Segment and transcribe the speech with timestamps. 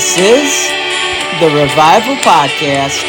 [0.00, 0.70] This is
[1.40, 3.04] the Revival Podcast.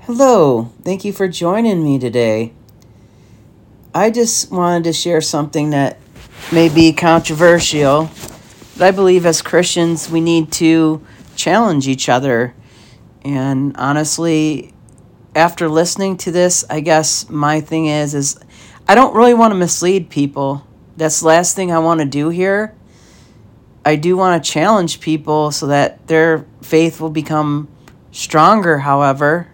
[0.00, 2.52] Hello, thank you for joining me today.
[3.94, 5.96] I just wanted to share something that
[6.52, 8.10] may be controversial,
[8.76, 11.04] but I believe as Christians we need to
[11.36, 12.54] challenge each other.
[13.22, 14.74] And honestly,
[15.36, 18.40] after listening to this, I guess my thing is is
[18.88, 20.66] I don't really want to mislead people.
[20.96, 22.74] That's the last thing I want to do here.
[23.84, 27.68] I do want to challenge people so that their faith will become
[28.10, 29.46] stronger, however.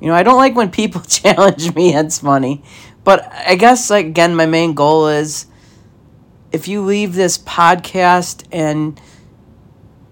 [0.00, 2.64] You know, I don't like when people challenge me, it's funny.
[3.04, 5.46] But I guess like again my main goal is
[6.52, 9.00] if you leave this podcast and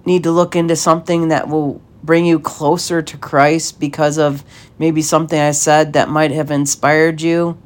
[0.04, 4.44] need to look into something that will bring you closer to Christ because of
[4.78, 7.60] maybe something I said that might have inspired you,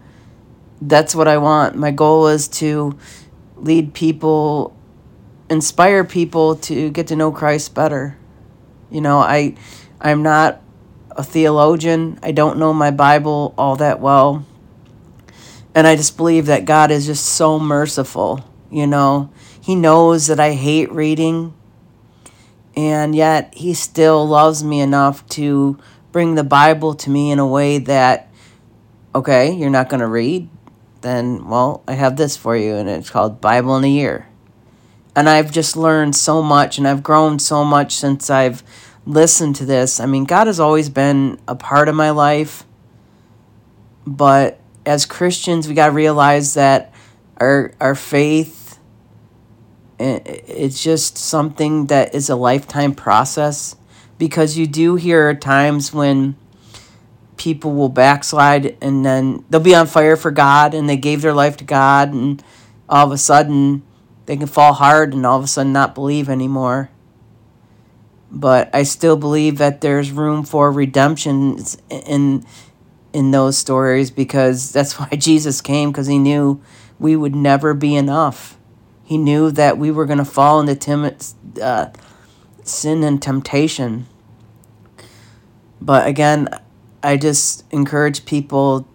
[0.80, 1.76] that's what I want.
[1.76, 2.98] My goal is to
[3.56, 4.74] lead people,
[5.50, 8.16] inspire people to get to know Christ better.
[8.90, 9.56] You know, I
[10.00, 10.62] I'm not
[11.10, 12.18] a theologian.
[12.22, 14.46] I don't know my Bible all that well.
[15.74, 19.30] And I just believe that God is just so merciful, you know.
[19.60, 21.54] He knows that I hate reading,
[22.76, 25.78] and yet He still loves me enough to
[26.12, 28.28] bring the Bible to me in a way that,
[29.14, 30.48] okay, you're not going to read?
[31.02, 34.28] Then, well, I have this for you, and it's called Bible in a Year.
[35.16, 38.62] And I've just learned so much, and I've grown so much since I've
[39.06, 39.98] listened to this.
[39.98, 42.64] I mean, God has always been a part of my life,
[44.06, 46.92] but as Christians, we got to realize that
[47.38, 48.59] our our faith
[50.00, 53.76] Eh, it's just something that is a lifetime process
[54.16, 56.36] because you do hear times when
[57.36, 61.34] people will backslide and then they'll be on fire for God and they gave their
[61.34, 62.42] life to God and
[62.88, 63.82] all of a sudden
[64.24, 66.88] they can fall hard and all of a sudden not believe anymore.
[68.30, 71.58] But I still believe that there's room for redemption
[71.90, 72.46] in
[73.12, 76.62] in those stories because that's why Jesus came because he knew
[76.98, 78.56] we would never be enough.
[79.10, 81.16] He knew that we were going to fall into tim-
[81.60, 81.86] uh,
[82.62, 84.06] sin and temptation.
[85.80, 86.48] But again,
[87.02, 88.86] I just encourage people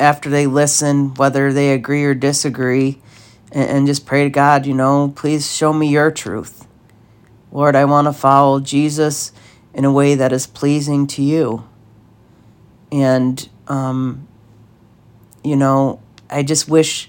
[0.00, 3.00] after they listen, whether they agree or disagree,
[3.52, 6.66] and, and just pray to God, you know, please show me your truth.
[7.52, 9.30] Lord, I want to follow Jesus
[9.72, 11.68] in a way that is pleasing to you.
[12.90, 14.26] And, um,
[15.44, 17.08] you know, I just wish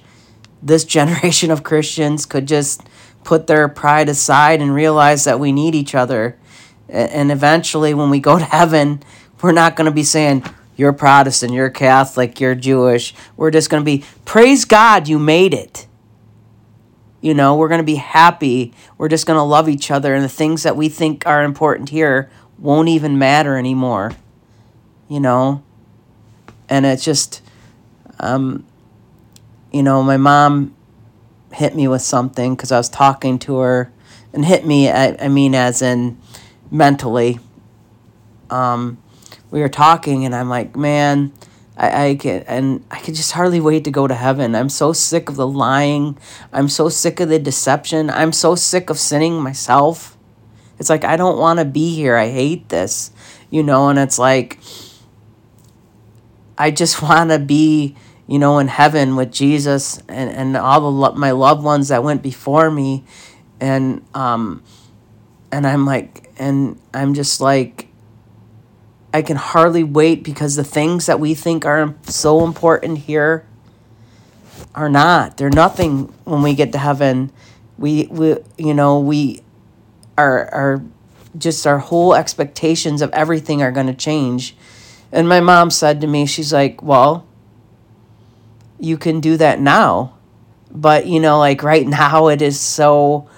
[0.64, 2.82] this generation of Christians could just
[3.24, 6.38] put their pride aside and realize that we need each other.
[6.90, 9.02] And eventually, when we go to heaven,
[9.42, 10.44] we're not going to be saying,
[10.76, 13.14] You're Protestant, you're Catholic, you're Jewish.
[13.36, 15.88] We're just going to be, Praise God, you made it.
[17.22, 18.74] You know, we're going to be happy.
[18.98, 20.14] We're just going to love each other.
[20.14, 24.12] And the things that we think are important here won't even matter anymore.
[25.08, 25.64] You know?
[26.70, 27.42] and it's just
[28.20, 28.66] um,
[29.74, 30.74] you know my mom
[31.52, 33.92] hit me with something because i was talking to her
[34.32, 36.20] and hit me I, I mean as in
[36.72, 37.40] mentally
[38.50, 38.98] um,
[39.52, 41.34] we were talking and i'm like man
[41.76, 44.56] I, I get and I can just hardly wait to go to heaven.
[44.56, 46.18] I'm so sick of the lying.
[46.52, 48.10] I'm so sick of the deception.
[48.10, 50.16] I'm so sick of sinning myself.
[50.78, 52.16] It's like I don't want to be here.
[52.16, 53.12] I hate this.
[53.50, 54.60] You know, and it's like
[56.58, 57.96] I just want to be,
[58.28, 62.04] you know, in heaven with Jesus and, and all the lo- my loved ones that
[62.04, 63.04] went before me.
[63.60, 64.64] And, um,
[65.52, 67.88] and I'm like, and I'm just like,
[69.14, 73.46] I can hardly wait because the things that we think are so important here
[74.74, 75.38] are not.
[75.38, 77.32] They're nothing when we get to heaven.
[77.78, 79.42] We, we you know, we
[80.18, 80.84] are, are
[81.38, 84.56] just our whole expectations of everything are going to change
[85.14, 87.28] and my mom said to me, she's like, well,
[88.84, 90.18] you can do that now.
[90.70, 93.30] But, you know, like right now, it is so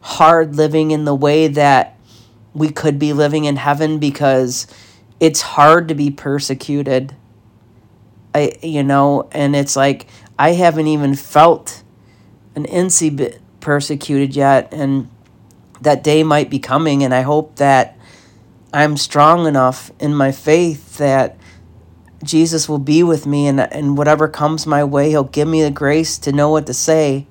[0.00, 1.98] hard living in the way that
[2.54, 4.66] we could be living in heaven because
[5.20, 7.14] it's hard to be persecuted.
[8.34, 10.06] I, you know, and it's like
[10.38, 11.82] I haven't even felt
[12.54, 15.08] an incy bit persecuted yet, and
[15.80, 17.96] that day might be coming, and I hope that
[18.72, 21.36] I'm strong enough in my faith that
[22.24, 25.70] Jesus will be with me and, and whatever comes my way, He'll give me the
[25.70, 27.26] grace to know what to say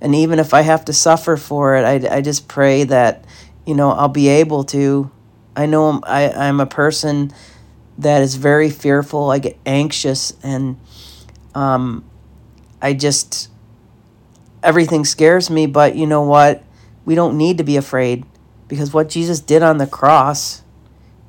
[0.00, 3.24] and even if I have to suffer for it, I, I just pray that,
[3.66, 5.10] you know, I'll be able to.
[5.56, 7.32] I know I'm, I, I'm a person
[7.98, 9.30] that is very fearful.
[9.30, 10.78] I get anxious and
[11.54, 12.04] um,
[12.80, 13.50] I just,
[14.62, 15.66] everything scares me.
[15.66, 16.62] But you know what?
[17.04, 18.24] We don't need to be afraid
[18.68, 20.62] because what Jesus did on the cross,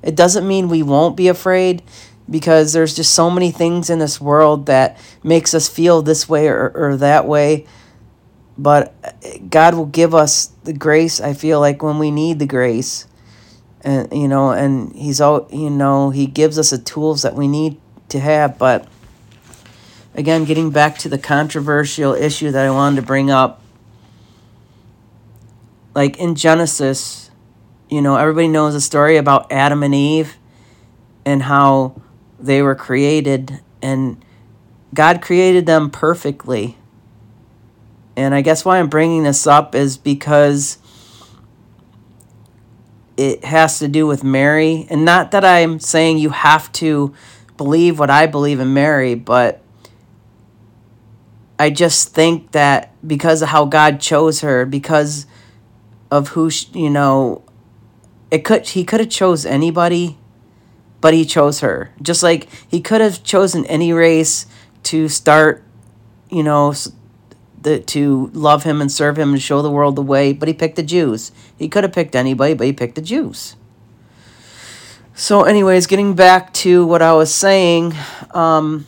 [0.04, 1.82] it doesn't mean we won't be afraid
[2.30, 6.48] because there's just so many things in this world that makes us feel this way
[6.48, 7.66] or, or that way
[8.60, 8.94] but
[9.50, 11.22] God will give us the grace.
[11.22, 13.08] I feel like when we need the grace,
[13.82, 17.48] and you know, and He's all you know, He gives us the tools that we
[17.48, 17.80] need
[18.10, 18.60] to have.
[18.60, 18.86] But
[20.14, 23.62] again, getting back to the controversial issue that I wanted to bring up,
[25.96, 27.32] like in Genesis,
[27.90, 30.36] you know, everybody knows the story about Adam and Eve,
[31.24, 32.02] and how
[32.40, 34.24] they were created, and
[34.94, 36.78] God created them perfectly
[38.20, 40.78] and I guess why I'm bringing this up is because
[43.16, 44.86] it has to do with Mary.
[44.90, 47.14] And not that I'm saying you have to
[47.56, 49.62] believe what I believe in Mary, but
[51.58, 55.26] I just think that because of how God chose her, because
[56.12, 57.46] of who, she, you know,
[58.30, 60.19] it could he could have chose anybody,
[61.02, 61.92] but he chose her.
[62.02, 64.46] Just like he could have chosen any race
[64.84, 65.64] to start,
[66.30, 66.74] you know,
[67.62, 70.54] the, to love him and serve him and show the world the way, but he
[70.54, 71.32] picked the Jews.
[71.58, 73.56] He could have picked anybody, but he picked the Jews.
[75.14, 77.94] So, anyways, getting back to what I was saying,
[78.32, 78.88] um,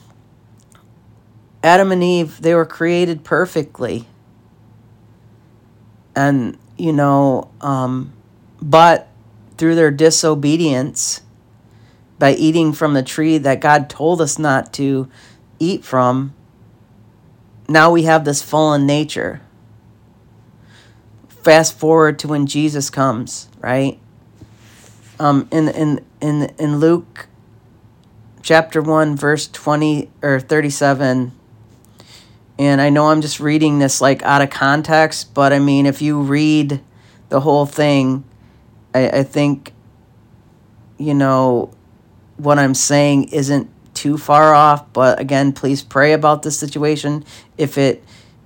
[1.62, 4.08] Adam and Eve, they were created perfectly.
[6.16, 8.14] And, you know, um,
[8.62, 9.10] but
[9.58, 11.22] through their disobedience,
[12.22, 15.10] by eating from the tree that God told us not to
[15.58, 16.36] eat from,
[17.68, 19.42] now we have this fallen nature.
[21.28, 24.00] Fast forward to when Jesus comes, right?
[25.20, 27.28] Um, in in in in Luke
[28.44, 31.32] chapter 1 verse 20 or 37
[32.60, 36.04] and I know I'm just reading this like out of context, but I mean if
[36.04, 36.82] you read
[37.30, 38.24] the whole thing,
[38.94, 39.74] I, I think
[41.00, 41.74] you know
[42.42, 47.24] what I'm saying isn't too far off, but again, please pray about this situation.
[47.58, 48.04] If it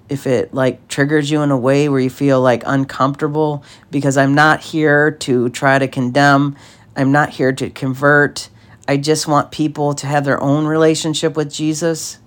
[0.07, 4.35] if it like triggers you in a way where you feel like uncomfortable because I'm
[4.35, 6.55] not here to try to condemn,
[6.95, 8.49] I'm not here to convert.
[8.87, 12.19] I just want people to have their own relationship with Jesus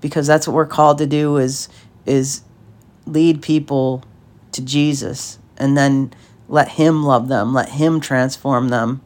[0.00, 1.68] because that's what we're called to do is
[2.06, 2.42] is
[3.06, 4.04] lead people
[4.52, 6.12] to Jesus and then
[6.48, 9.00] let him love them, let him transform them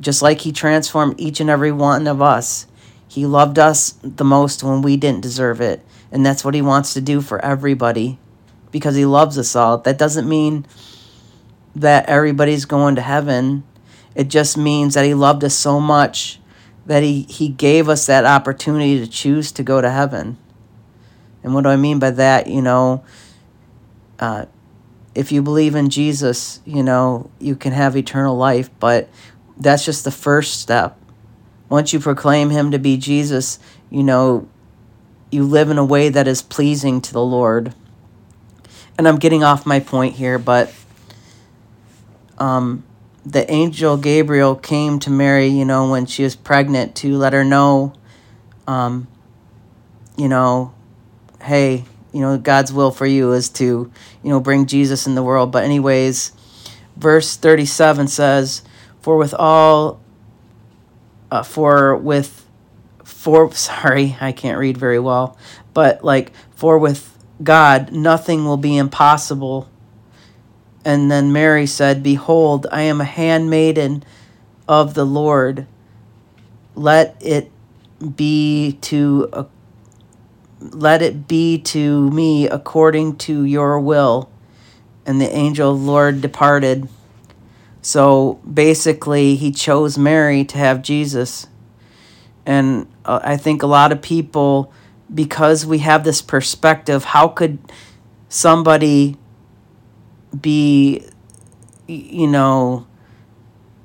[0.00, 2.66] just like He transformed each and every one of us.
[3.06, 5.84] He loved us the most when we didn't deserve it.
[6.12, 8.18] And that's what He wants to do for everybody
[8.70, 9.78] because He loves us all.
[9.78, 10.66] That doesn't mean
[11.74, 13.64] that everybody's going to heaven.
[14.14, 16.40] It just means that He loved us so much
[16.86, 20.38] that He, he gave us that opportunity to choose to go to heaven.
[21.42, 22.46] And what do I mean by that?
[22.46, 23.04] You know,
[24.18, 24.46] uh,
[25.14, 28.70] if you believe in Jesus, you know, you can have eternal life.
[28.78, 29.08] But
[29.60, 30.98] that's just the first step.
[31.68, 33.58] Once you proclaim him to be Jesus,
[33.90, 34.48] you know,
[35.30, 37.72] you live in a way that is pleasing to the Lord.
[38.98, 40.74] And I'm getting off my point here, but
[42.38, 42.82] um,
[43.24, 47.44] the angel Gabriel came to Mary, you know, when she was pregnant to let her
[47.44, 47.92] know,
[48.66, 49.06] um,
[50.16, 50.74] you know,
[51.42, 53.90] hey, you know, God's will for you is to,
[54.22, 55.52] you know, bring Jesus in the world.
[55.52, 56.32] But, anyways,
[56.96, 58.62] verse 37 says,
[59.00, 60.00] for with all,
[61.30, 62.46] uh, for with,
[63.04, 65.36] for, sorry, I can't read very well,
[65.74, 69.68] but like, for with God, nothing will be impossible.
[70.84, 74.04] And then Mary said, Behold, I am a handmaiden
[74.68, 75.66] of the Lord.
[76.74, 77.50] Let it
[78.16, 79.44] be to uh,
[80.60, 84.30] let it be to me according to your will.
[85.06, 86.88] And the angel Lord departed.
[87.82, 91.46] So basically, he chose Mary to have Jesus.
[92.44, 94.72] And uh, I think a lot of people,
[95.12, 97.58] because we have this perspective, how could
[98.28, 99.16] somebody
[100.40, 101.04] be,
[101.86, 102.86] you know,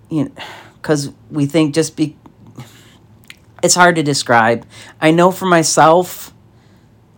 [0.09, 0.31] you know,
[0.75, 2.15] because we think just be,
[3.63, 4.65] it's hard to describe.
[5.01, 6.33] I know for myself,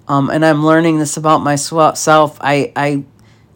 [0.08, 2.38] um, and I'm learning this about myself.
[2.40, 3.04] I I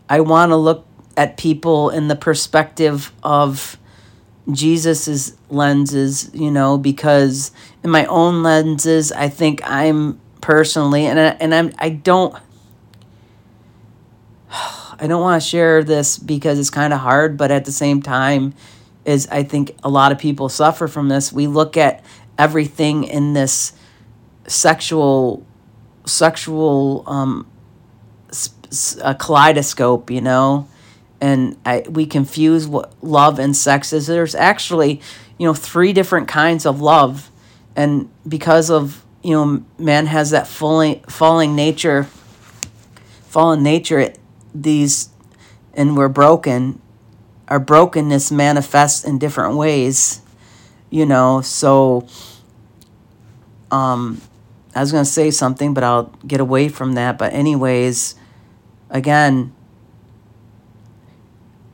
[0.09, 0.85] I want to look
[1.21, 3.77] at people in the perspective of
[4.51, 7.51] Jesus's lenses, you know, because
[7.83, 12.35] in my own lenses, I think I'm personally, and I, and I'm I don't.
[14.49, 18.01] I don't want to share this because it's kind of hard, but at the same
[18.01, 18.55] time,
[19.05, 21.31] is I think a lot of people suffer from this.
[21.31, 22.03] We look at
[22.37, 23.73] everything in this
[24.47, 25.45] sexual
[26.05, 27.45] sexual um,
[29.03, 30.67] a kaleidoscope, you know,
[31.21, 34.07] and I, we confuse what love and sex is.
[34.07, 35.01] There's actually,
[35.37, 37.29] you know, three different kinds of love,
[37.75, 42.07] and because of you know, man has that falling falling nature,
[43.27, 43.99] fallen nature.
[43.99, 44.19] It,
[44.53, 45.09] these,
[45.73, 46.81] and we're broken.
[47.47, 50.21] Our brokenness manifests in different ways,
[50.89, 51.41] you know.
[51.41, 52.07] So,
[53.69, 54.21] um,
[54.75, 57.17] I was gonna say something, but I'll get away from that.
[57.17, 58.15] But anyways
[58.91, 59.53] again,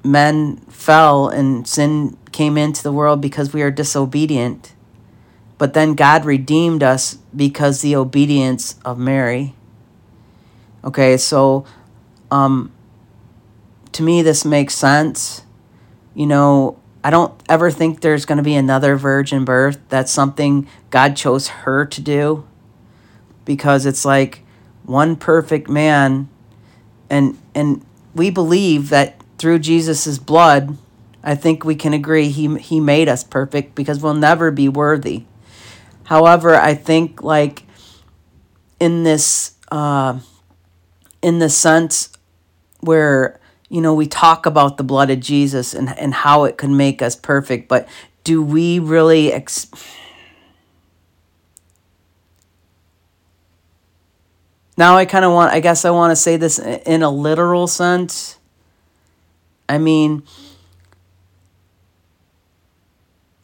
[0.07, 4.73] men fell and sin came into the world because we are disobedient.
[5.57, 9.55] But then God redeemed us because the obedience of Mary.
[10.83, 11.65] Okay, so
[12.29, 12.71] um,
[13.91, 15.43] to me, this makes sense.
[16.13, 19.79] You know, I don't ever think there's going to be another virgin birth.
[19.89, 22.45] That's something God chose her to do
[23.45, 24.43] because it's like
[24.83, 26.29] one perfect man
[27.09, 30.77] and and we believe that through Jesus' blood,
[31.23, 35.25] I think we can agree he he made us perfect because we'll never be worthy.
[36.05, 37.63] However, I think like
[38.79, 40.19] in this uh,
[41.21, 42.09] in the sense
[42.79, 43.39] where
[43.69, 47.01] you know we talk about the blood of Jesus and and how it can make
[47.01, 47.87] us perfect, but
[48.23, 49.67] do we really ex-
[54.77, 57.65] Now I kind of want, I guess I want to say this in a literal
[57.65, 58.37] sense.
[59.69, 60.23] I mean,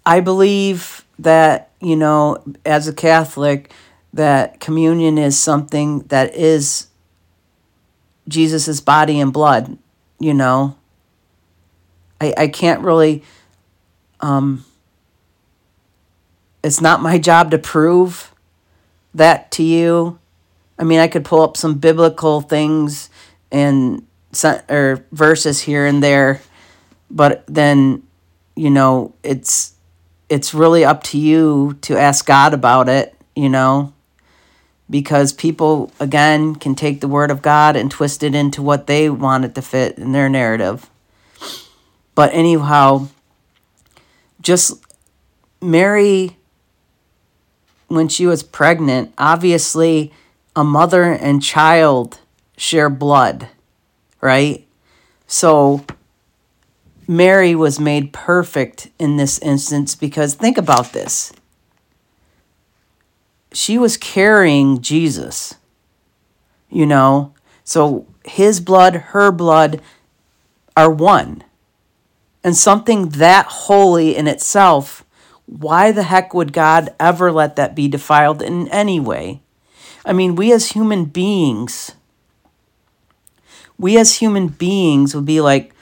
[0.06, 3.72] I believe that, you know, as a Catholic,
[4.14, 6.88] that communion is something that is
[8.28, 9.78] Jesus' body and blood,
[10.20, 10.76] you know.
[12.22, 13.24] I, I can't really,
[14.20, 14.64] um,
[16.64, 18.34] it's not my job to prove
[19.14, 20.20] that to you
[20.78, 23.10] I mean, I could pull up some biblical things
[23.52, 24.06] and
[24.70, 26.42] or verses here and there,
[27.10, 28.04] but then,
[28.56, 29.74] you know, it's
[30.30, 33.94] it's really up to you to ask God about it, you know,
[34.90, 39.10] because people again can take the word of God and twist it into what they
[39.10, 40.90] want it to fit in their narrative.
[42.16, 43.08] But anyhow,
[44.42, 44.84] just
[45.62, 46.38] Mary
[47.94, 50.12] when she was pregnant, obviously
[50.56, 52.20] a mother and child
[52.58, 53.50] share blood,
[54.24, 54.66] right?
[55.28, 55.84] So
[57.08, 61.34] Mary was made perfect in this instance because think about this.
[63.52, 65.56] She was carrying Jesus,
[66.70, 67.34] you know?
[67.66, 69.82] So his blood, her blood
[70.78, 71.44] are one.
[72.46, 75.04] And something that holy in itself,
[75.46, 79.42] why the heck would God ever let that be defiled in any way?
[80.06, 81.92] I mean, we as human beings,
[83.78, 85.74] we as human beings would be like,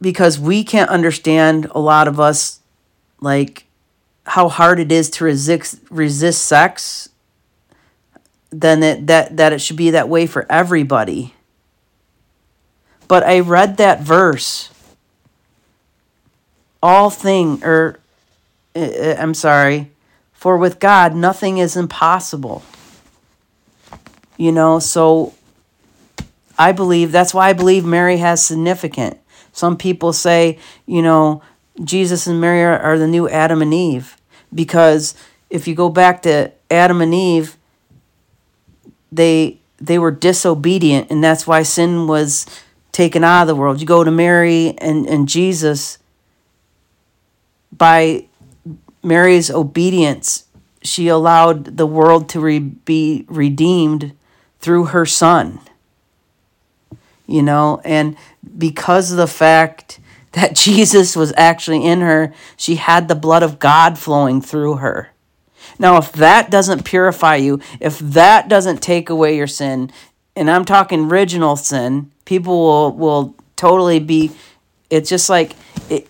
[0.00, 2.60] because we can't understand a lot of us,
[3.20, 3.66] like,
[4.24, 7.08] how hard it is to resist resist sex
[8.52, 11.34] then it, that that it should be that way for everybody.
[13.08, 14.70] But i read that verse.
[16.82, 17.98] All thing or
[18.76, 19.90] uh, uh, i'm sorry.
[20.32, 22.62] For with God, nothing is impossible.
[24.36, 25.34] You know, so
[26.58, 29.18] I believe that's why I believe Mary has significant.
[29.52, 31.42] Some people say, you know,
[31.82, 34.16] Jesus and Mary are, are the new Adam and Eve
[34.54, 35.14] because
[35.50, 37.56] if you go back to Adam and Eve,
[39.10, 42.46] they they were disobedient and that's why sin was
[42.92, 43.80] taken out of the world.
[43.80, 45.98] You go to Mary and, and Jesus
[47.76, 48.26] by
[49.02, 50.44] Mary's obedience,
[50.82, 54.12] she allowed the world to re- be redeemed
[54.60, 55.60] through her son.
[57.32, 58.14] You know, and
[58.58, 59.98] because of the fact
[60.32, 65.08] that Jesus was actually in her, she had the blood of God flowing through her.
[65.78, 69.90] Now, if that doesn't purify you, if that doesn't take away your sin,
[70.36, 74.32] and I'm talking original sin, people will, will totally be,
[74.90, 75.54] it's just like,
[75.88, 76.06] it,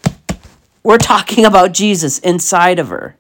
[0.83, 3.17] we're talking about Jesus inside of her.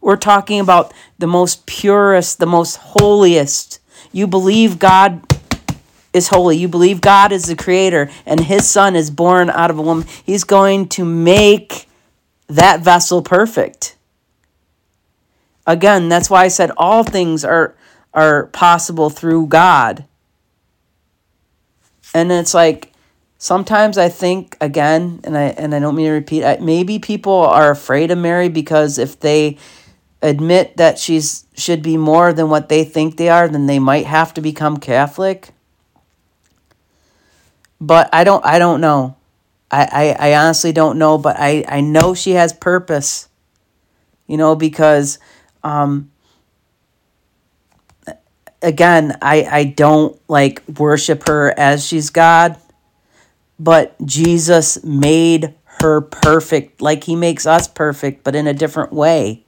[0.00, 3.78] We're talking about the most purest, the most holiest.
[4.10, 5.27] You believe God
[6.12, 6.56] is holy.
[6.56, 10.06] You believe God is the creator and his son is born out of a woman.
[10.24, 11.88] He's going to make
[12.48, 13.96] that vessel perfect.
[15.66, 17.74] Again, that's why I said all things are
[18.14, 20.06] are possible through God.
[22.14, 22.92] And it's like
[23.36, 26.60] sometimes I think again, and I and I don't mean to repeat.
[26.60, 29.58] Maybe people are afraid of Mary because if they
[30.22, 34.06] admit that she's should be more than what they think they are, then they might
[34.06, 35.50] have to become Catholic.
[37.80, 39.16] But I don't I don't know.
[39.70, 43.28] I, I, I honestly don't know, but I, I know she has purpose.
[44.26, 45.18] You know, because
[45.62, 46.10] um
[48.62, 52.56] again, I, I don't like worship her as she's God,
[53.58, 59.44] but Jesus made her perfect like he makes us perfect, but in a different way.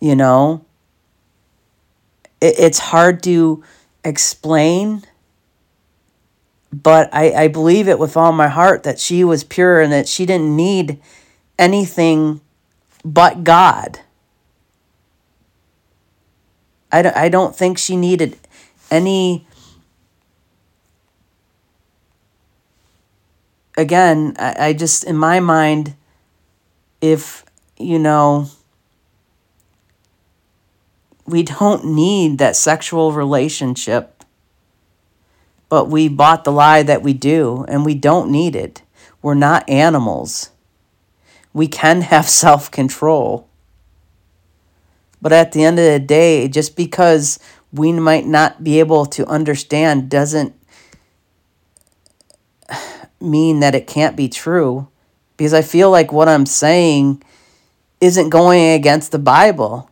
[0.00, 0.64] You know?
[2.40, 3.64] It, it's hard to
[4.04, 5.02] explain,
[6.82, 10.08] but I, I believe it with all my heart that she was pure and that
[10.08, 11.00] she didn't need
[11.58, 12.42] anything
[13.02, 14.00] but God.
[16.92, 18.36] I don't, I don't think she needed
[18.90, 19.46] any.
[23.78, 25.94] Again, I, I just, in my mind,
[27.00, 27.44] if,
[27.78, 28.50] you know,
[31.26, 34.15] we don't need that sexual relationship,
[35.68, 38.82] but we bought the lie that we do, and we don't need it.
[39.22, 40.50] We're not animals.
[41.52, 43.48] We can have self control.
[45.20, 47.38] But at the end of the day, just because
[47.72, 50.54] we might not be able to understand doesn't
[53.20, 54.88] mean that it can't be true.
[55.36, 57.22] Because I feel like what I'm saying
[58.00, 59.90] isn't going against the Bible.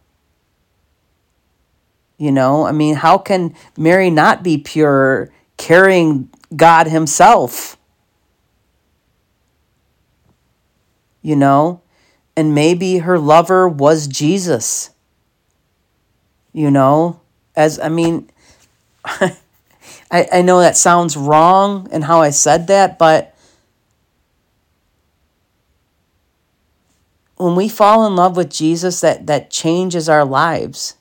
[2.17, 7.77] You know, I mean, how can Mary not be pure carrying God Himself?
[11.23, 11.81] You know,
[12.37, 14.91] and maybe her lover was Jesus
[16.55, 17.21] you know
[17.55, 18.31] as i mean
[20.11, 23.37] I, I know that sounds wrong and how i said that but
[27.37, 30.95] when we fall in love with jesus that that changes our lives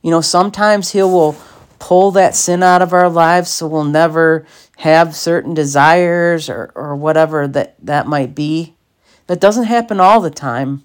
[0.00, 1.36] you know sometimes he will
[1.84, 4.46] pull that sin out of our lives so we'll never
[4.78, 8.72] have certain desires or, or whatever that that might be.
[9.26, 10.82] That doesn't happen all the time.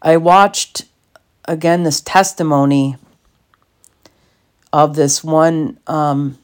[0.00, 0.86] I watched
[1.44, 2.96] again this testimony
[4.72, 6.38] of this one um,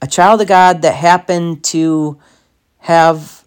[0.00, 2.20] a child of God that happened to
[2.78, 3.41] have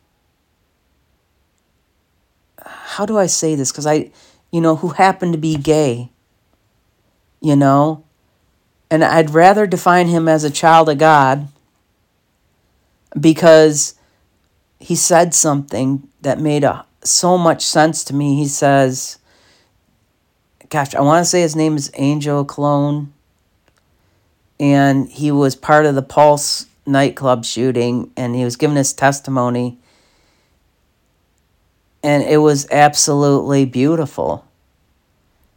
[2.95, 4.11] how do I say this because I
[4.51, 6.09] you know who happened to be gay
[7.41, 8.03] you know
[8.89, 11.47] and I'd rather define him as a child of God
[13.19, 13.95] because
[14.79, 18.35] he said something that made a, so much sense to me.
[18.35, 19.17] He says,
[20.69, 23.07] gosh, I want to say his name is Angel Colón.
[24.59, 29.79] And he was part of the Pulse nightclub shooting, and he was giving his testimony.
[32.05, 34.45] And it was absolutely beautiful.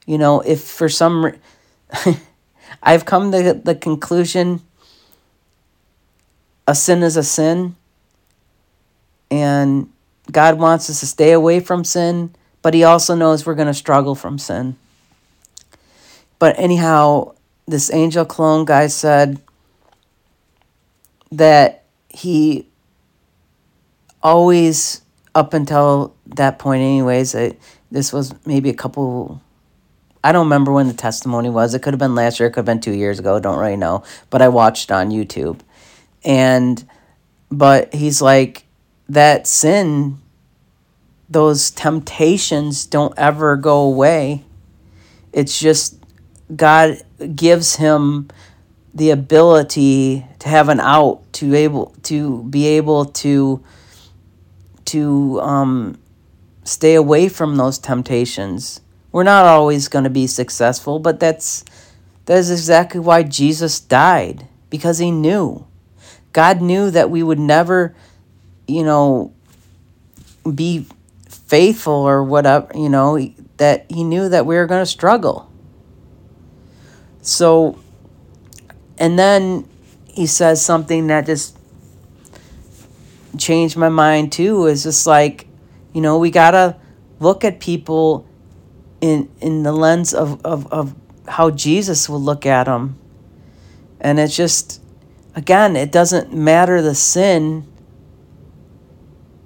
[0.06, 1.34] You know, if for some
[2.82, 4.62] I've come to the conclusion
[6.66, 7.76] a sin is a sin
[9.30, 9.92] and
[10.32, 13.74] God wants us to stay away from sin, but He also knows we're going to
[13.74, 14.76] struggle from sin.
[16.38, 17.34] But anyhow,
[17.66, 19.40] this Angel Colón guy said
[21.32, 22.66] that he
[24.22, 25.02] always,
[25.34, 27.36] up until that point, anyways,
[27.90, 29.40] this was maybe a couple.
[30.22, 31.74] I don't remember when the testimony was.
[31.74, 33.38] It could have been last year, it could have been two years ago.
[33.38, 34.02] Don't really know.
[34.30, 35.60] But I watched on YouTube.
[36.24, 36.84] And,
[37.50, 38.64] but he's like,
[39.08, 40.18] that sin,
[41.28, 44.44] those temptations don't ever go away.
[45.32, 45.96] It's just
[46.54, 46.98] God
[47.34, 48.28] gives him
[48.94, 53.62] the ability to have an out to able to be able to
[54.88, 55.98] to um,
[56.64, 58.80] stay away from those temptations.
[59.12, 61.64] We're not always going to be successful, but that's
[62.26, 65.66] that is exactly why Jesus died because he knew.
[66.32, 67.94] God knew that we would never
[68.68, 69.32] you know,
[70.54, 70.86] be
[71.28, 73.18] faithful or whatever, you know,
[73.56, 75.50] that he knew that we were going to struggle.
[77.22, 77.78] So,
[78.98, 79.66] and then
[80.06, 81.57] he says something that just
[83.38, 85.46] changed my mind too is just like,
[85.92, 86.76] you know, we got to
[87.20, 88.26] look at people
[89.00, 90.94] in in the lens of, of, of
[91.26, 92.98] how Jesus will look at them.
[94.00, 94.80] And it's just,
[95.34, 97.66] again, it doesn't matter the sin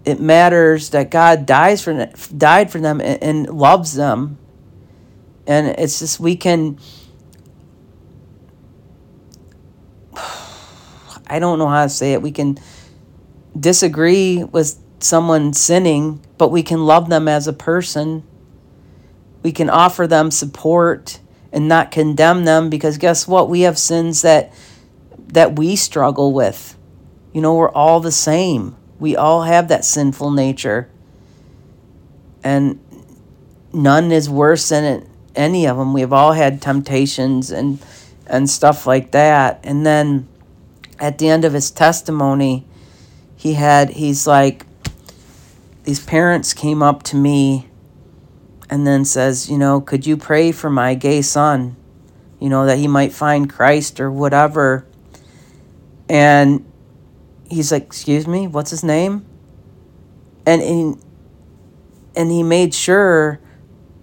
[0.05, 4.39] it matters that God dies for died for them and, and loves them
[5.47, 6.79] And it's just, we can.
[11.27, 12.23] I don't know how to say it.
[12.23, 12.59] We can
[13.59, 18.23] disagree with someone sinning, but we can love them as a person.
[19.43, 21.21] We can offer them support
[21.53, 23.49] and not condemn them because guess what?
[23.49, 24.53] We have sins that
[25.29, 26.77] that we struggle with.
[27.33, 28.77] You know, we're all the same.
[28.99, 30.91] We all have that sinful nature.
[32.45, 32.79] And
[33.73, 35.93] none is worse than it, any of them.
[35.95, 37.79] We've all had temptations and
[38.27, 39.61] and stuff like that.
[39.65, 40.29] And then
[40.99, 42.65] at the end of his testimony,
[43.43, 44.65] he had he's like
[45.83, 47.69] these parents came up to me
[48.71, 51.75] and then says, you know, could you pray for my gay son?
[52.39, 54.87] You know, that he might find Christ or whatever.
[56.09, 56.65] And
[57.51, 59.27] he's like, excuse me, what's his name?
[60.47, 61.05] And, and,
[62.15, 63.41] and he made sure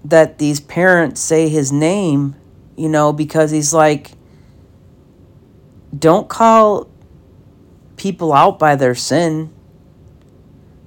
[0.04, 2.36] that these parents say his name,
[2.76, 4.12] you know, because he's like,
[5.98, 6.90] don't call
[8.00, 9.54] people out by their sin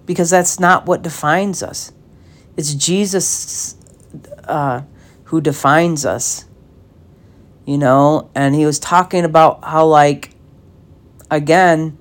[0.06, 1.92] because that's not what defines us.
[2.56, 3.76] It's Jesus
[4.44, 4.82] uh,
[5.24, 6.46] who defines us,
[7.64, 8.30] you know?
[8.34, 10.30] And he was talking about how, like,
[11.30, 11.96] again,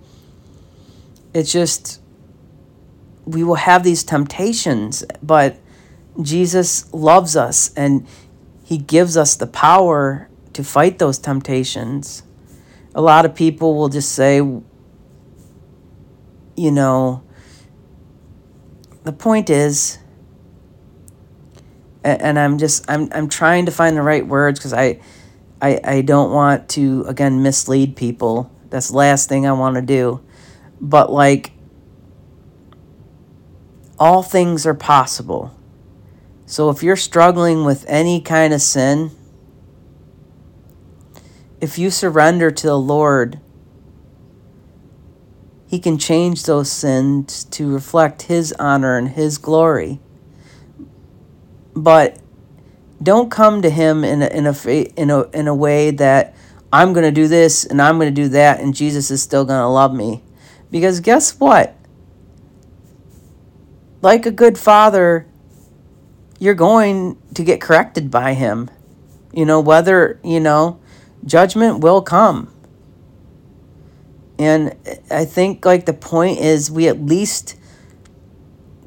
[1.33, 2.01] it's just,
[3.25, 5.57] we will have these temptations, but
[6.21, 8.07] Jesus loves us and
[8.63, 12.23] he gives us the power to fight those temptations.
[12.93, 14.41] A lot of people will just say,
[16.55, 17.23] you know,
[19.03, 19.97] the point is,
[22.03, 24.99] and I'm just I'm I'm trying to find the right words because I,
[25.61, 28.51] I I don't want to again mislead people.
[28.69, 30.23] That's the last thing I want to do,
[30.79, 31.51] but like
[33.99, 35.55] all things are possible.
[36.47, 39.11] So if you're struggling with any kind of sin,
[41.61, 43.39] if you surrender to the Lord
[45.71, 50.01] he can change those sins to reflect His honor and His glory.
[51.73, 52.19] But
[53.01, 54.53] don't come to Him in a, in a,
[54.97, 56.35] in a, in a way that
[56.73, 59.45] I'm going to do this and I'm going to do that and Jesus is still
[59.45, 60.21] going to love me.
[60.71, 61.73] Because guess what?
[64.01, 65.25] Like a good father,
[66.37, 68.69] you're going to get corrected by Him.
[69.31, 70.81] You know, whether, you know,
[71.23, 72.50] judgment will come.
[74.41, 74.75] And
[75.11, 77.55] I think like the point is we at least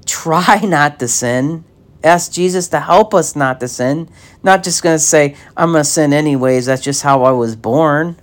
[0.04, 1.64] try not to sin.
[2.02, 4.10] Ask Jesus to help us not to sin.
[4.42, 6.66] Not just going to say, I'm going to sin anyways.
[6.66, 8.20] That's just how I was born.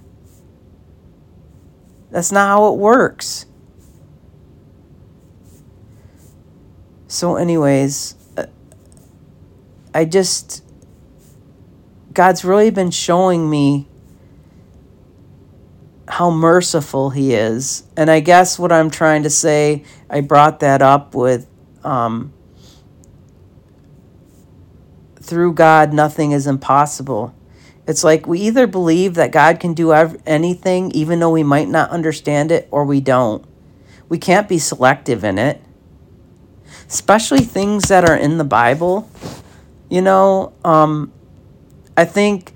[2.11, 3.45] That's not how it works.
[7.07, 8.47] So, anyways, uh,
[9.95, 10.63] I just,
[12.13, 13.87] God's really been showing me
[16.11, 17.83] how merciful he is.
[17.95, 21.47] And I guess what I'm trying to say, I brought that up with
[21.85, 22.33] um,
[25.15, 27.33] through God, nothing is impossible.
[27.87, 31.91] It's like we either believe that God can do anything, even though we might not
[31.91, 33.45] understand it, or we don't.
[34.09, 35.61] We can't be selective in it,
[36.89, 39.09] especially things that are in the Bible.
[39.89, 41.13] You know, um,
[41.95, 42.50] I think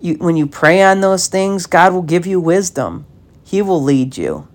[0.00, 3.06] you, when you pray on those things, God will give you wisdom.
[3.44, 4.48] He will lead you.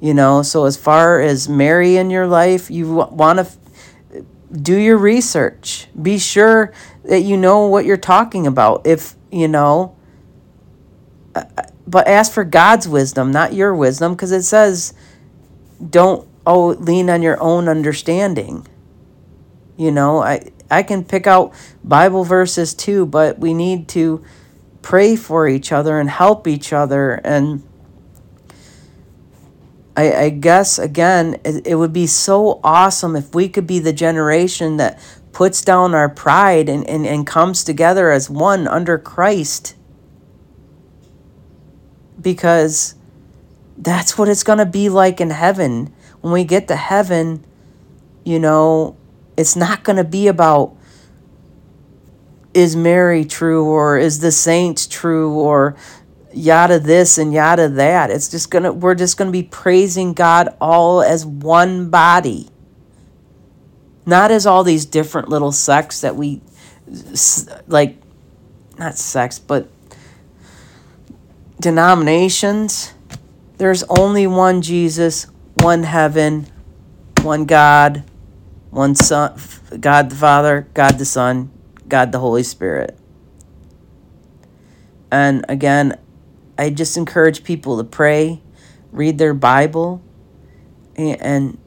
[0.00, 3.56] You know, so as far as Mary in your life, you want to f-
[4.52, 5.88] do your research.
[6.00, 6.72] Be sure
[7.04, 8.86] that you know what you're talking about.
[8.86, 9.96] If, you know,
[11.34, 14.94] uh, uh, but ask for God's wisdom, not your wisdom, because it says
[15.90, 18.66] don't oh lean on your own understanding.
[19.76, 24.24] You know, I I can pick out Bible verses too, but we need to
[24.82, 27.14] pray for each other and help each other.
[27.24, 27.62] And
[29.96, 33.92] I, I guess, again, it, it would be so awesome if we could be the
[33.92, 35.00] generation that
[35.32, 39.74] puts down our pride and, and, and comes together as one under Christ.
[42.20, 42.94] Because
[43.76, 45.94] that's what it's going to be like in heaven.
[46.20, 47.44] When we get to heaven,
[48.24, 48.96] you know,
[49.38, 50.76] it's not going to be about
[52.52, 55.76] is Mary true or is the saints true or
[56.34, 58.10] yada this and yada that.
[58.10, 62.48] It's just going to we're just going to be praising God all as one body.
[64.04, 66.40] Not as all these different little sects that we
[67.68, 67.96] like
[68.76, 69.68] not sects, but
[71.60, 72.92] denominations.
[73.58, 75.28] There's only one Jesus,
[75.60, 76.46] one heaven,
[77.22, 78.02] one God,
[78.70, 79.38] one Son,
[79.80, 81.50] God the Father, God the Son,
[81.88, 82.98] God the Holy Spirit.
[85.10, 85.98] And again,
[86.58, 88.42] I just encourage people to pray,
[88.92, 90.02] read their Bible,
[90.96, 91.58] and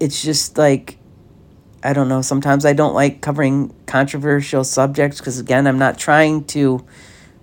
[0.00, 0.98] it's just like
[1.84, 6.44] I don't know, sometimes I don't like covering controversial subjects because again, I'm not trying
[6.46, 6.84] to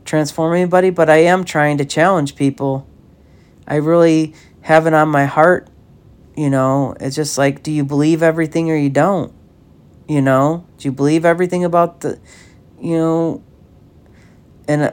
[0.03, 2.87] transform anybody, but I am trying to challenge people.
[3.67, 5.69] I really have it on my heart,
[6.41, 6.95] you know.
[6.99, 9.31] It's just like do you believe everything or you don't?
[10.07, 10.65] You know?
[10.79, 12.19] Do you believe everything about the
[12.79, 13.43] you know
[14.67, 14.91] and uh,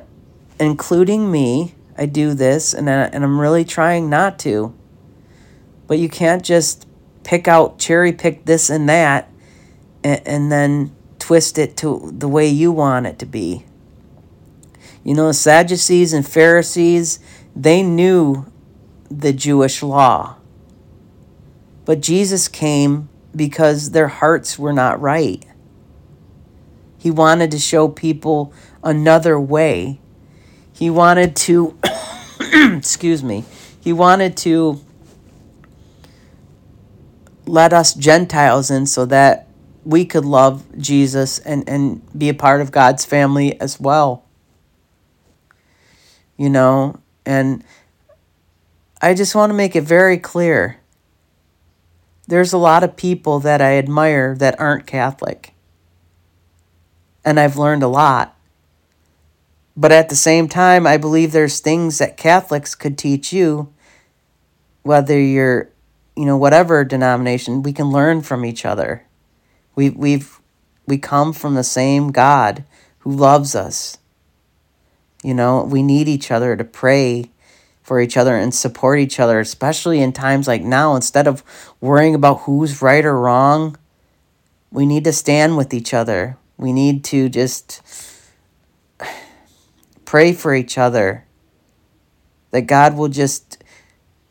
[0.61, 4.75] including me, I do this and I, and I'm really trying not to.
[5.87, 6.87] But you can't just
[7.25, 9.31] pick out cherry pick this and that
[10.05, 13.65] and, and then twist it to the way you want it to be.
[15.03, 17.21] You know, Sadducees and Pharisees,
[17.57, 18.45] they knew
[19.11, 20.38] the Jewish law.
[21.89, 25.43] But Jesus came because their hearts were not right.
[26.99, 28.53] He wanted to show people
[28.85, 29.99] another way.
[30.71, 31.79] He wanted to,
[32.53, 33.47] excuse me,
[33.81, 34.85] he wanted to
[37.47, 39.49] let us Gentiles in so that
[39.83, 44.27] we could love Jesus and, and be a part of God's family as well.
[46.37, 47.65] You know, and
[49.01, 50.78] I just want to make it very clear
[52.29, 55.55] there's a lot of people that I admire that aren't Catholic.
[57.25, 58.37] And I've learned a lot.
[59.75, 63.73] But at the same time, I believe there's things that Catholics could teach you,
[64.83, 65.71] whether you're,
[66.17, 69.07] you know, whatever denomination, we can learn from each other.
[69.75, 70.39] We we've
[70.87, 72.65] we come from the same God
[72.99, 73.99] who loves us.
[75.23, 77.31] You know, we need each other to pray
[77.89, 80.95] for each other and support each other, especially in times like now.
[80.95, 81.43] Instead of
[81.81, 83.77] worrying about who's right or wrong,
[84.71, 86.37] we need to stand with each other.
[86.57, 87.83] We need to just
[90.05, 91.25] pray for each other.
[92.51, 93.63] That God will just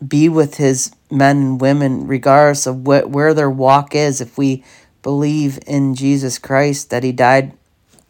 [0.08, 4.64] be with his men and women regardless of what where their walk is if we
[5.08, 7.54] believe in Jesus Christ, that He died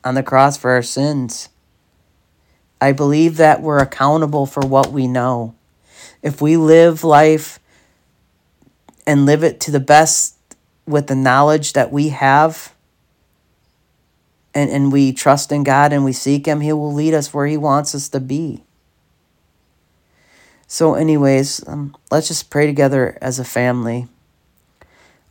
[0.03, 1.49] on the cross for our sins.
[2.79, 5.55] I believe that we're accountable for what we know.
[6.21, 7.59] If we live life
[9.05, 10.35] and live it to the best
[10.85, 12.73] with the knowledge that we have,
[14.57, 17.45] and, and we trust in God and we seek Him, He will lead us where
[17.45, 18.63] He wants us to be.
[20.65, 24.07] So, anyways, um, let's just pray together as a family.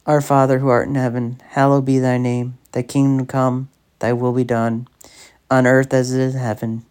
[0.06, 2.56] Our Father who art in heaven, hallowed be thy name.
[2.70, 4.86] Thy kingdom come, thy will be done,
[5.50, 6.85] on earth as it is in heaven.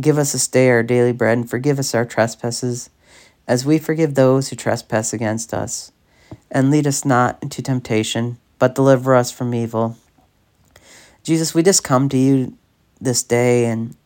[0.00, 2.90] Give us this day our daily bread, and forgive us our trespasses,
[3.46, 5.92] as we forgive those who trespass against us.
[6.50, 9.96] And lead us not into temptation, but deliver us from evil.
[11.22, 12.56] Jesus, we just come to you
[13.00, 13.96] this day, and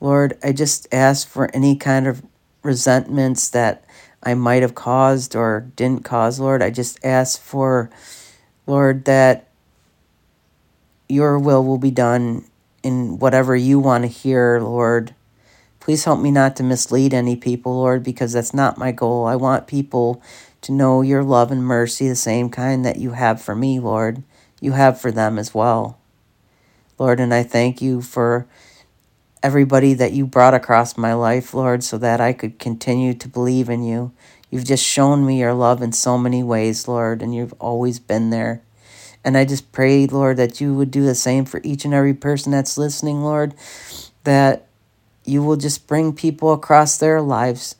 [0.00, 2.22] Lord, I just ask for any kind of
[2.62, 3.84] resentments that
[4.22, 6.62] I might have caused or didn't cause, Lord.
[6.62, 7.90] I just ask for,
[8.66, 9.48] Lord, that
[11.08, 12.44] your will will be done
[12.82, 15.14] in whatever you want to hear, Lord.
[15.84, 19.26] Please help me not to mislead any people, Lord, because that's not my goal.
[19.26, 20.22] I want people
[20.62, 24.22] to know your love and mercy, the same kind that you have for me, Lord.
[24.62, 25.98] You have for them as well.
[26.98, 28.46] Lord, and I thank you for
[29.42, 33.68] everybody that you brought across my life, Lord, so that I could continue to believe
[33.68, 34.10] in you.
[34.50, 38.30] You've just shown me your love in so many ways, Lord, and you've always been
[38.30, 38.62] there.
[39.22, 42.14] And I just pray, Lord, that you would do the same for each and every
[42.14, 43.52] person that's listening, Lord,
[44.22, 44.63] that
[45.24, 47.76] you will just bring people across their lives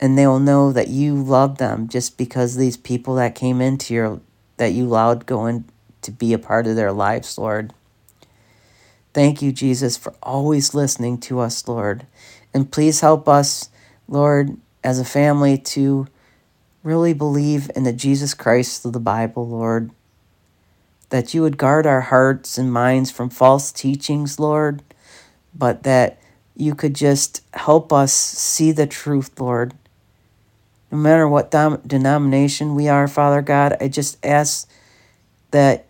[0.00, 3.94] and they will know that you love them just because these people that came into
[3.94, 4.20] your
[4.56, 5.64] that you allowed going
[6.02, 7.72] to be a part of their lives, Lord.
[9.14, 12.06] Thank you, Jesus, for always listening to us, Lord.
[12.52, 13.70] And please help us,
[14.06, 16.06] Lord, as a family to
[16.82, 19.90] really believe in the Jesus Christ of the Bible, Lord.
[21.10, 24.82] That you would guard our hearts and minds from false teachings, Lord,
[25.54, 26.20] but that
[26.58, 29.72] you could just help us see the truth, Lord.
[30.90, 34.68] No matter what dom- denomination we are, Father God, I just ask
[35.52, 35.86] that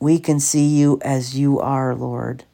[0.00, 2.44] we can see you as you are, Lord,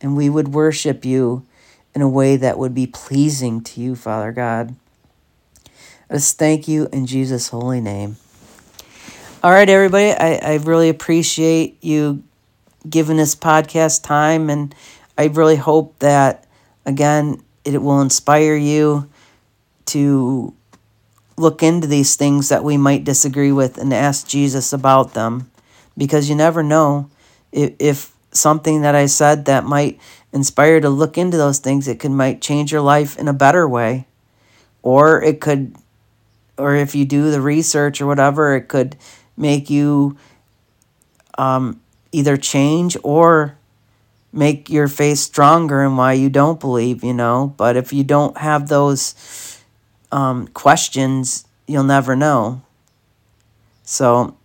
[0.00, 1.46] and we would worship you
[1.94, 4.74] in a way that would be pleasing to you, Father God.
[6.10, 8.16] Just thank you in Jesus' holy name.
[9.42, 12.22] All right, everybody, I, I really appreciate you
[12.88, 14.74] giving this podcast time, and
[15.16, 16.46] I really hope that,
[16.84, 19.08] again, it will inspire you
[19.86, 20.54] to
[21.36, 25.50] look into these things that we might disagree with and ask Jesus about them
[25.96, 27.10] because you never know.
[27.50, 30.00] if, if something that I said that might
[30.32, 33.68] inspire to look into those things, it could might change your life in a better
[33.68, 34.06] way.
[34.82, 35.76] Or it could
[36.58, 38.96] or if you do the research or whatever, it could
[39.36, 40.16] make you
[41.38, 41.80] um,
[42.12, 43.56] either change or
[44.32, 47.54] make your faith stronger and why you don't believe, you know.
[47.56, 49.14] But if you don't have those
[50.10, 52.62] um, questions, you'll never know.
[53.84, 54.36] So,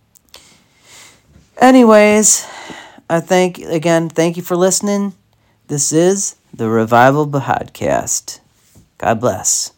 [1.56, 2.46] anyways,
[3.08, 5.14] I thank again, thank you for listening.
[5.68, 8.40] This is the Revival Podcast.
[8.98, 9.72] God bless.